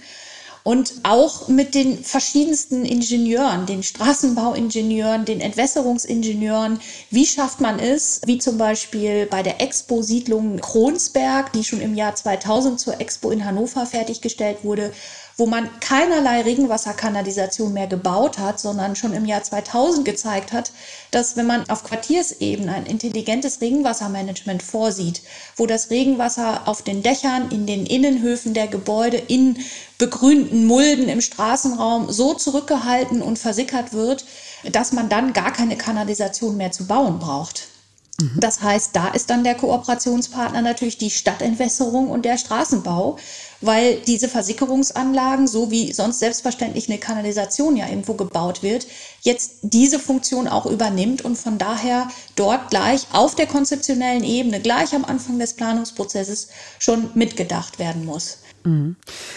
[0.64, 6.80] und auch mit den verschiedensten Ingenieuren, den Straßenbauingenieuren, den Entwässerungsingenieuren.
[7.10, 12.14] Wie schafft man es, wie zum Beispiel bei der Expo-Siedlung Kronsberg, die schon im Jahr
[12.14, 14.92] 2000 zur Expo in Hannover fertiggestellt wurde,
[15.36, 20.72] wo man keinerlei Regenwasserkanalisation mehr gebaut hat, sondern schon im Jahr 2000 gezeigt hat,
[21.10, 25.22] dass wenn man auf Quartiersebene ein intelligentes Regenwassermanagement vorsieht,
[25.56, 29.58] wo das Regenwasser auf den Dächern, in den Innenhöfen der Gebäude, in
[29.98, 34.24] begrünten Mulden im Straßenraum so zurückgehalten und versickert wird,
[34.70, 37.73] dass man dann gar keine Kanalisation mehr zu bauen braucht.
[38.20, 38.38] Mhm.
[38.38, 43.16] Das heißt, da ist dann der Kooperationspartner natürlich die Stadtentwässerung und der Straßenbau,
[43.60, 48.86] weil diese Versickerungsanlagen, so wie sonst selbstverständlich eine Kanalisation ja irgendwo gebaut wird,
[49.22, 54.94] jetzt diese Funktion auch übernimmt und von daher dort gleich auf der konzeptionellen Ebene, gleich
[54.94, 56.48] am Anfang des Planungsprozesses
[56.78, 58.38] schon mitgedacht werden muss.
[58.64, 58.96] Mhm.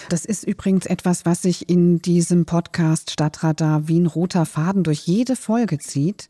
[0.09, 4.99] Das ist übrigens etwas, was sich in diesem Podcast Stadtradar wie ein roter Faden durch
[4.99, 6.29] jede Folge zieht.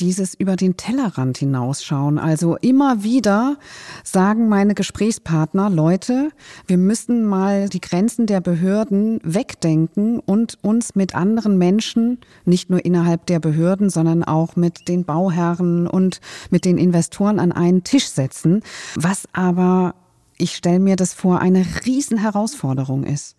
[0.00, 2.18] Dieses über den Tellerrand hinausschauen.
[2.18, 3.58] Also immer wieder
[4.02, 6.30] sagen meine Gesprächspartner, Leute,
[6.66, 12.84] wir müssen mal die Grenzen der Behörden wegdenken und uns mit anderen Menschen, nicht nur
[12.84, 18.08] innerhalb der Behörden, sondern auch mit den Bauherren und mit den Investoren an einen Tisch
[18.08, 18.62] setzen.
[18.96, 19.94] Was aber
[20.38, 23.36] ich stelle mir das vor, eine Riesenherausforderung ist.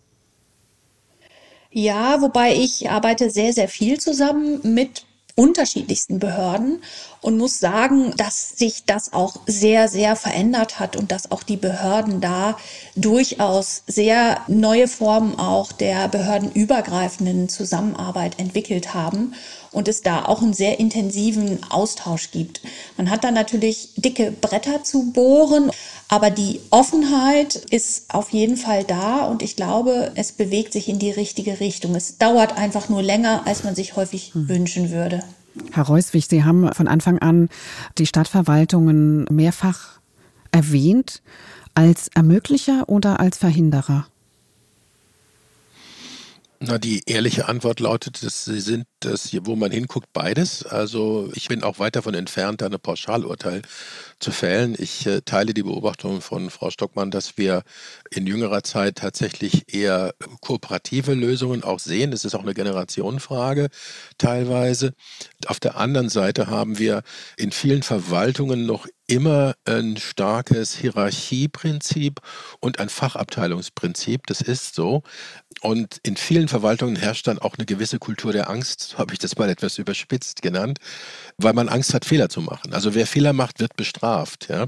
[1.70, 5.04] Ja, wobei ich arbeite sehr, sehr viel zusammen mit
[5.34, 6.82] unterschiedlichsten Behörden
[7.24, 11.56] und muss sagen, dass sich das auch sehr, sehr verändert hat und dass auch die
[11.56, 12.58] Behörden da
[12.96, 19.32] durchaus sehr neue Formen auch der behördenübergreifenden Zusammenarbeit entwickelt haben
[19.72, 22.60] und es da auch einen sehr intensiven Austausch gibt.
[22.98, 25.70] Man hat da natürlich dicke Bretter zu bohren,
[26.08, 30.98] aber die Offenheit ist auf jeden Fall da und ich glaube, es bewegt sich in
[30.98, 31.94] die richtige Richtung.
[31.94, 34.46] Es dauert einfach nur länger, als man sich häufig hm.
[34.50, 35.22] wünschen würde.
[35.72, 37.48] Herr Reuswig, Sie haben von Anfang an
[37.98, 40.00] die Stadtverwaltungen mehrfach
[40.50, 41.22] erwähnt
[41.74, 44.06] als Ermöglicher oder als Verhinderer?
[46.60, 50.64] Na, die ehrliche Antwort lautet, dass sie sind das, wo man hinguckt, beides.
[50.64, 53.62] Also ich bin auch weit davon entfernt, da eine Pauschalurteil
[54.18, 54.74] zu fällen.
[54.78, 57.64] Ich äh, teile die Beobachtung von Frau Stockmann, dass wir
[58.10, 62.12] in jüngerer Zeit tatsächlich eher kooperative Lösungen auch sehen.
[62.12, 63.68] Es ist auch eine Generationenfrage
[64.16, 64.94] teilweise.
[65.46, 67.02] Auf der anderen Seite haben wir
[67.36, 72.20] in vielen Verwaltungen noch immer ein starkes Hierarchieprinzip
[72.60, 74.26] und ein Fachabteilungsprinzip.
[74.26, 75.02] Das ist so.
[75.60, 79.18] Und in vielen Verwaltungen herrscht dann auch eine gewisse Kultur der Angst, so habe ich
[79.18, 80.78] das mal etwas überspitzt genannt,
[81.36, 82.72] weil man Angst hat, Fehler zu machen.
[82.72, 84.48] Also wer Fehler macht, wird bestraft.
[84.48, 84.66] Ja?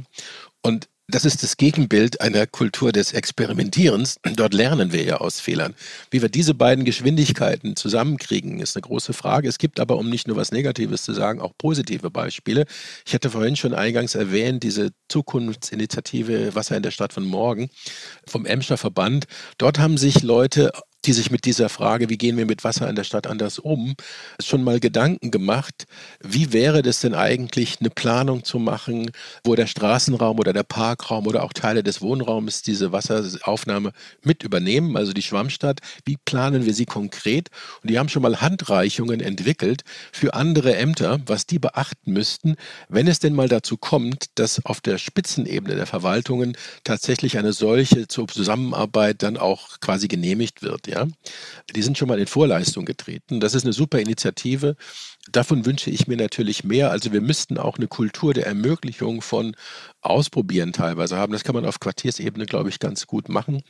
[0.62, 4.19] Und das ist das Gegenbild einer Kultur des Experimentierens.
[4.35, 5.75] Dort lernen wir ja aus Fehlern.
[6.11, 9.49] Wie wir diese beiden Geschwindigkeiten zusammenkriegen, ist eine große Frage.
[9.49, 12.66] Es gibt aber, um nicht nur was Negatives zu sagen, auch positive Beispiele.
[13.07, 17.71] Ich hatte vorhin schon eingangs erwähnt, diese Zukunftsinitiative Wasser in der Stadt von morgen
[18.27, 19.27] vom Emscher Verband.
[19.59, 20.73] Dort haben sich Leute
[21.07, 23.95] die sich mit dieser Frage, wie gehen wir mit Wasser in der Stadt anders um,
[24.42, 25.87] schon mal Gedanken gemacht,
[26.21, 29.11] wie wäre das denn eigentlich, eine Planung zu machen,
[29.45, 33.92] wo der Straßenraum oder der Parkraum oder auch Teile des Wohnraums diese Wasseraufnahme
[34.23, 37.51] mit übernehmen, also die Schwammstadt, wie planen wir sie konkret?
[37.83, 42.57] Und die haben schon mal Handreichungen entwickelt für andere Ämter, was die beachten müssten,
[42.88, 48.09] wenn es denn mal dazu kommt, dass auf der Spitzenebene der Verwaltungen tatsächlich eine solche
[48.09, 50.88] Zusammenarbeit dann auch quasi genehmigt wird.
[50.88, 50.96] Ja?
[50.97, 51.07] Ja,
[51.75, 53.41] die sind schon mal in Vorleistung getreten.
[53.41, 54.77] Das ist eine super Initiative.
[55.31, 56.91] Davon wünsche ich mir natürlich mehr.
[56.91, 59.55] Also wir müssten auch eine Kultur der Ermöglichung von
[60.01, 61.33] Ausprobieren teilweise haben.
[61.33, 63.63] Das kann man auf Quartiersebene, glaube ich, ganz gut machen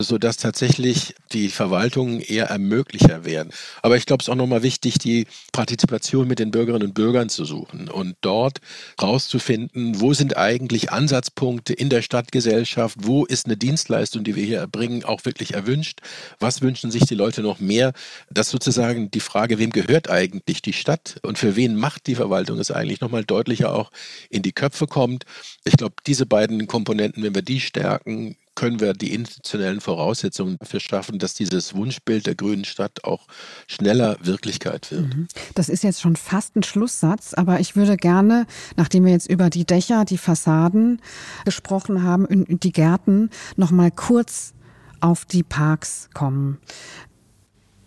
[0.00, 3.52] sodass tatsächlich die Verwaltungen eher ermöglicher werden.
[3.82, 7.28] Aber ich glaube, es ist auch nochmal wichtig, die Partizipation mit den Bürgerinnen und Bürgern
[7.28, 8.60] zu suchen und dort
[9.00, 14.58] rauszufinden, wo sind eigentlich Ansatzpunkte in der Stadtgesellschaft, wo ist eine Dienstleistung, die wir hier
[14.58, 16.00] erbringen, auch wirklich erwünscht,
[16.38, 17.92] was wünschen sich die Leute noch mehr,
[18.30, 22.58] dass sozusagen die Frage, wem gehört eigentlich die Stadt und für wen macht die Verwaltung
[22.58, 23.90] es eigentlich nochmal deutlicher auch
[24.30, 25.24] in die Köpfe kommt.
[25.64, 30.80] Ich glaube, diese beiden Komponenten, wenn wir die stärken, können wir die institutionellen Voraussetzungen dafür
[30.80, 33.26] schaffen, dass dieses Wunschbild der grünen Stadt auch
[33.66, 35.16] schneller Wirklichkeit wird.
[35.16, 35.28] Mhm.
[35.54, 38.46] Das ist jetzt schon fast ein Schlusssatz, aber ich würde gerne,
[38.76, 41.00] nachdem wir jetzt über die Dächer, die Fassaden
[41.46, 44.52] gesprochen haben und die Gärten, noch mal kurz
[45.00, 46.58] auf die Parks kommen.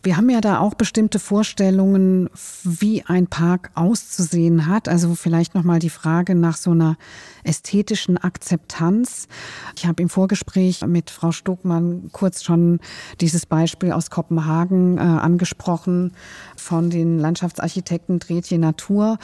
[0.04, 2.30] Wir haben ja da auch bestimmte Vorstellungen,
[2.63, 4.89] wie ein Park auszusehen hat.
[4.89, 6.98] Also vielleicht noch mal die Frage nach so einer
[7.46, 9.30] ästhetischen Akzeptanz.
[9.78, 12.82] Ich habe im Vorgespräch mit Frau Stuckmann kurz schon
[13.22, 16.12] dieses Beispiel aus Kopenhagen äh, angesprochen
[16.58, 19.20] von den Landschaftsarchitekten Dretje Natur.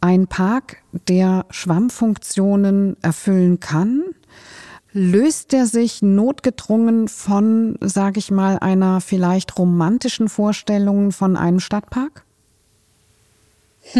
[0.00, 4.02] Ein Park, der Schwammfunktionen erfüllen kann,
[4.94, 12.24] löst der sich notgedrungen von, sage ich mal, einer vielleicht romantischen Vorstellung von einem Stadtpark?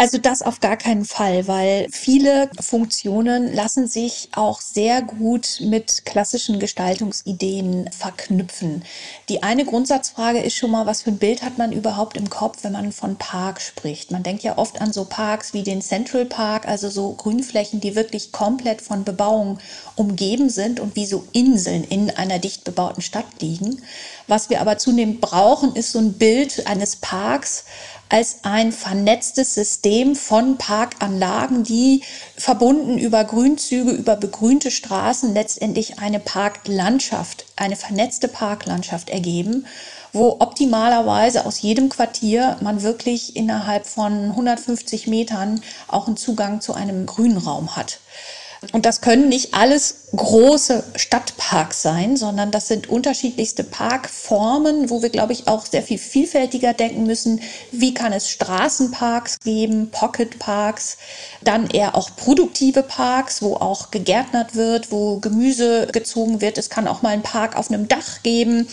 [0.00, 6.06] Also das auf gar keinen Fall, weil viele Funktionen lassen sich auch sehr gut mit
[6.06, 8.82] klassischen Gestaltungsideen verknüpfen.
[9.28, 12.64] Die eine Grundsatzfrage ist schon mal, was für ein Bild hat man überhaupt im Kopf,
[12.64, 14.10] wenn man von Park spricht?
[14.10, 17.94] Man denkt ja oft an so Parks wie den Central Park, also so Grünflächen, die
[17.94, 19.58] wirklich komplett von Bebauung
[19.96, 23.82] umgeben sind und wie so Inseln in einer dicht bebauten Stadt liegen.
[24.28, 27.64] Was wir aber zunehmend brauchen, ist so ein Bild eines Parks,
[28.10, 32.02] als ein vernetztes System von Parkanlagen, die
[32.36, 39.64] verbunden über Grünzüge, über begrünte Straßen letztendlich eine Parklandschaft, eine vernetzte Parklandschaft ergeben
[40.12, 46.74] wo optimalerweise aus jedem Quartier man wirklich innerhalb von 150 Metern auch einen Zugang zu
[46.74, 48.00] einem Grünraum hat.
[48.72, 55.08] Und das können nicht alles große Stadtparks sein, sondern das sind unterschiedlichste Parkformen, wo wir,
[55.08, 57.40] glaube ich, auch sehr viel vielfältiger denken müssen.
[57.72, 60.98] Wie kann es Straßenparks geben, Pocketparks,
[61.40, 66.58] dann eher auch produktive Parks, wo auch gegärtnert wird, wo Gemüse gezogen wird.
[66.58, 68.68] Es kann auch mal einen Park auf einem Dach geben.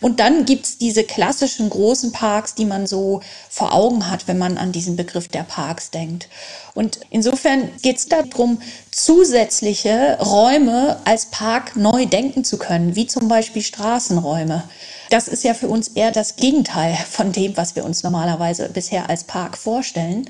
[0.00, 4.56] Und dann gibt's diese klassischen großen Parks, die man so vor Augen hat, wenn man
[4.56, 6.28] an diesen Begriff der Parks denkt.
[6.74, 8.60] Und insofern geht's darum,
[8.92, 14.62] zusätzliche Räume als Park neu denken zu können, wie zum Beispiel Straßenräume.
[15.10, 19.10] Das ist ja für uns eher das Gegenteil von dem, was wir uns normalerweise bisher
[19.10, 20.28] als Park vorstellen.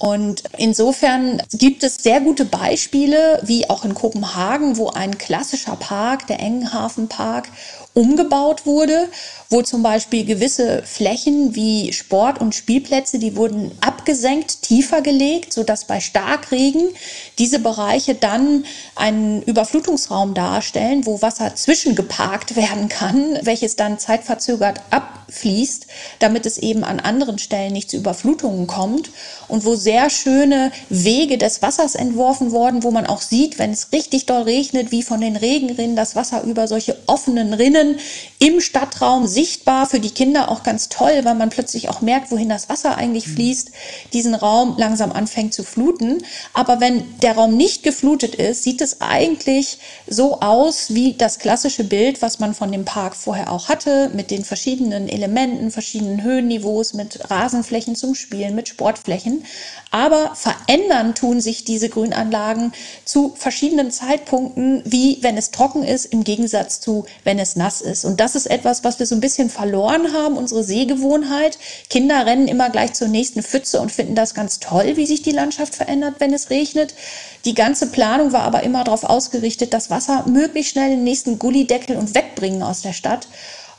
[0.00, 6.26] Und insofern gibt es sehr gute Beispiele, wie auch in Kopenhagen, wo ein klassischer Park,
[6.26, 7.48] der Engenhafen-Park,
[7.94, 9.08] umgebaut wurde,
[9.52, 15.86] wo zum Beispiel gewisse Flächen wie Sport- und Spielplätze, die wurden abgesenkt, tiefer gelegt, sodass
[15.86, 16.90] bei Starkregen
[17.36, 25.88] diese Bereiche dann einen Überflutungsraum darstellen, wo Wasser zwischengeparkt werden kann, welches dann zeitverzögert abfließt,
[26.20, 29.10] damit es eben an anderen Stellen nicht zu Überflutungen kommt
[29.48, 33.90] und wo sehr schöne Wege des Wassers entworfen worden, wo man auch sieht, wenn es
[33.92, 37.98] richtig doll regnet, wie von den Regenrinnen das Wasser über solche offenen Rinnen
[38.38, 42.50] im Stadtraum sichtbar für die Kinder auch ganz toll, weil man plötzlich auch merkt, wohin
[42.50, 43.34] das Wasser eigentlich mhm.
[43.36, 43.70] fließt,
[44.12, 46.22] diesen Raum langsam anfängt zu fluten.
[46.52, 51.84] Aber wenn der Raum nicht geflutet ist, sieht es eigentlich so aus wie das klassische
[51.84, 56.92] Bild, was man von dem Park vorher auch hatte, mit den verschiedenen Elementen, verschiedenen Höhenniveaus,
[56.92, 59.46] mit Rasenflächen zum Spielen, mit Sportflächen.
[59.90, 62.72] Aber verändern tun sich diese Grünanlagen
[63.06, 68.04] zu verschiedenen Zeitpunkten, wie wenn es trocken ist, im Gegensatz zu, wenn es nass ist.
[68.04, 71.58] Und das ist etwas, was wir so ein bisschen verloren haben, unsere Sehgewohnheit.
[71.88, 75.30] Kinder rennen immer gleich zur nächsten Pfütze und finden das ganz toll, wie sich die
[75.30, 76.94] Landschaft verändert, wenn es regnet.
[77.44, 81.38] Die ganze Planung war aber immer darauf ausgerichtet, das Wasser möglichst schnell in den nächsten
[81.38, 83.28] Gullideckel und wegbringen aus der Stadt.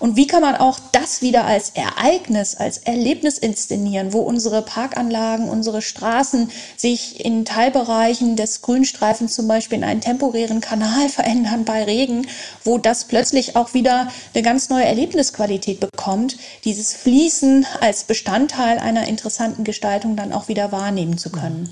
[0.01, 5.47] Und wie kann man auch das wieder als Ereignis, als Erlebnis inszenieren, wo unsere Parkanlagen,
[5.47, 11.83] unsere Straßen sich in Teilbereichen des Grünstreifens zum Beispiel in einen temporären Kanal verändern bei
[11.83, 12.27] Regen,
[12.63, 16.35] wo das plötzlich auch wieder eine ganz neue Erlebnisqualität bekommt,
[16.65, 21.71] dieses Fließen als Bestandteil einer interessanten Gestaltung dann auch wieder wahrnehmen zu können.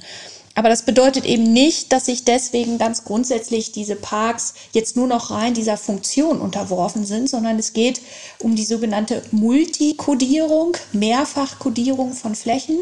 [0.59, 5.31] Aber das bedeutet eben nicht, dass sich deswegen ganz grundsätzlich diese Parks jetzt nur noch
[5.31, 8.01] rein dieser Funktion unterworfen sind, sondern es geht
[8.43, 12.77] um die sogenannte Multikodierung, Mehrfachkodierung von Flächen,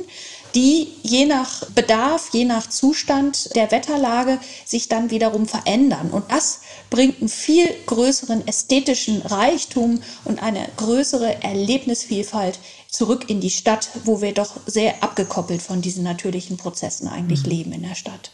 [0.55, 6.09] die je nach Bedarf, je nach Zustand der Wetterlage sich dann wiederum verändern.
[6.11, 13.49] Und das bringt einen viel größeren ästhetischen Reichtum und eine größere Erlebnisvielfalt zurück in die
[13.49, 17.49] Stadt, wo wir doch sehr abgekoppelt von diesen natürlichen Prozessen eigentlich mhm.
[17.49, 18.31] leben in der Stadt.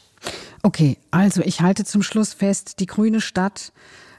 [0.62, 3.74] Okay, also ich halte zum Schluss fest, die grüne Stadt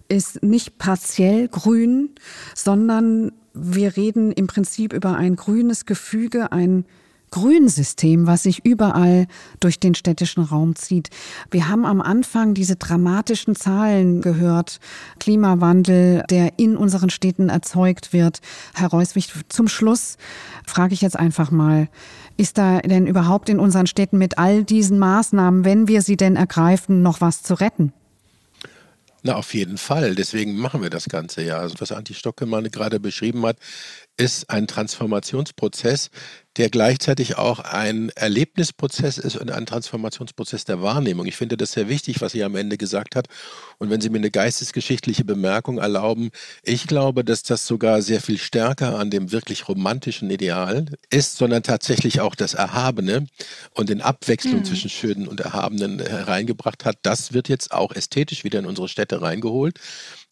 [0.09, 2.11] ist nicht partiell grün,
[2.54, 6.85] sondern wir reden im Prinzip über ein grünes Gefüge, ein
[7.35, 9.27] Grünsystem, was sich überall
[9.59, 11.11] durch den städtischen Raum zieht.
[11.51, 14.79] Wir haben am Anfang diese dramatischen Zahlen gehört.
[15.18, 18.40] Klimawandel, der in unseren Städten erzeugt wird.
[18.73, 20.16] Herr Reuswig, zum Schluss
[20.64, 21.88] frage ich jetzt einfach mal,
[22.37, 26.37] ist da denn überhaupt in unseren Städten mit all diesen Maßnahmen, wenn wir sie denn
[26.37, 27.92] ergreifen, noch was zu retten?
[29.27, 30.14] Na, auf jeden Fall.
[30.14, 31.57] Deswegen machen wir das Ganze ja.
[31.57, 33.57] Also, was Anti Stockemann gerade beschrieben hat,
[34.16, 36.11] ist ein Transformationsprozess,
[36.57, 41.27] der gleichzeitig auch ein Erlebnisprozess ist und ein Transformationsprozess der Wahrnehmung.
[41.27, 43.27] Ich finde das sehr wichtig, was sie am Ende gesagt hat.
[43.79, 46.31] Und wenn Sie mir eine geistesgeschichtliche Bemerkung erlauben,
[46.62, 51.64] ich glaube, dass das sogar sehr viel stärker an dem wirklich romantischen Ideal ist, sondern
[51.64, 53.26] tatsächlich auch das Erhabene
[53.72, 54.64] und den Abwechslung mhm.
[54.64, 56.99] zwischen Schönen und Erhabenen hereingebracht hat.
[57.03, 59.80] Das wird jetzt auch ästhetisch wieder in unsere Städte reingeholt.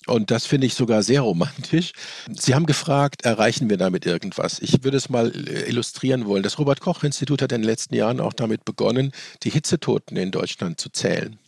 [0.07, 1.92] Und das finde ich sogar sehr romantisch.
[2.32, 4.59] Sie haben gefragt, erreichen wir damit irgendwas?
[4.61, 6.42] Ich würde es mal äh, illustrieren wollen.
[6.42, 10.30] Das Robert Koch Institut hat in den letzten Jahren auch damit begonnen, die Hitzetoten in
[10.30, 11.38] Deutschland zu zählen.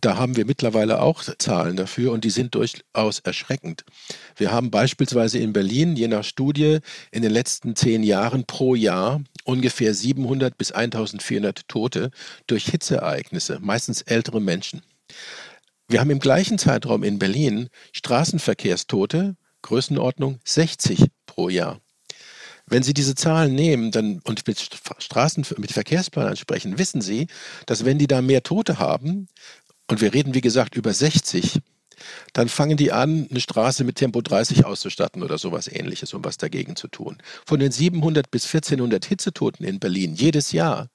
[0.00, 3.84] Da haben wir mittlerweile auch Zahlen dafür und die sind durchaus erschreckend.
[4.36, 6.78] Wir haben beispielsweise in Berlin, je nach Studie,
[7.10, 12.10] in den letzten zehn Jahren pro Jahr ungefähr 700 bis 1400 Tote
[12.46, 14.82] durch Hitzeereignisse, meistens ältere Menschen.
[15.90, 21.80] Wir haben im gleichen Zeitraum in Berlin Straßenverkehrstote, Größenordnung 60 pro Jahr.
[22.66, 24.60] Wenn Sie diese Zahlen nehmen dann, und mit
[24.98, 27.26] Straßen, mit Verkehrsplanern sprechen, wissen Sie,
[27.64, 29.28] dass wenn die da mehr Tote haben,
[29.90, 31.60] und wir reden wie gesagt über 60,
[32.34, 36.36] dann fangen die an, eine Straße mit Tempo 30 auszustatten oder sowas ähnliches, um was
[36.36, 37.16] dagegen zu tun.
[37.46, 40.90] Von den 700 bis 1400 Hitzetoten in Berlin jedes Jahr